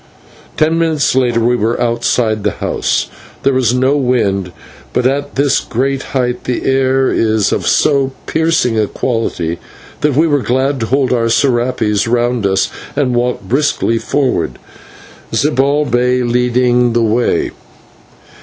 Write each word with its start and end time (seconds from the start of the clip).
Ten 0.57 0.79
minutes 0.79 1.13
later 1.13 1.39
we 1.41 1.55
were 1.55 1.79
outside 1.79 2.43
the 2.43 2.53
house. 2.57 3.05
There 3.43 3.53
was 3.53 3.71
no 3.71 3.95
wind, 3.97 4.51
but 4.93 5.05
at 5.05 5.35
this 5.35 5.59
great 5.59 6.01
height 6.17 6.45
the 6.45 6.65
air 6.65 7.09
is 7.11 7.51
of 7.51 7.67
so 7.67 8.11
piercing 8.25 8.79
a 8.79 8.87
quality 8.87 9.59
that 9.99 10.15
we 10.15 10.25
were 10.25 10.39
glad 10.41 10.79
to 10.79 10.87
fold 10.87 11.13
our 11.13 11.25
/serapes/ 11.27 12.11
round 12.11 12.47
us 12.47 12.71
and 12.95 13.13
walk 13.13 13.41
briskly 13.43 13.99
forward, 13.99 14.57
Zibalbay 15.31 16.23
leading 16.23 16.93
the 16.93 17.03
way. 17.03 17.51